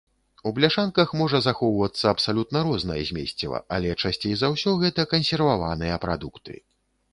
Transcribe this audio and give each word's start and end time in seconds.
У 0.49 0.51
бляшанках 0.59 1.11
можа 1.19 1.41
захоўвацца 1.47 2.05
абсалютна 2.13 2.63
рознае 2.69 2.99
змесціва, 3.11 3.61
але 3.79 3.93
часцей 4.01 4.33
за 4.43 4.51
ўсё 4.57 4.75
гэта 4.87 5.09
кансерваваныя 5.15 6.03
прадукты. 6.07 6.61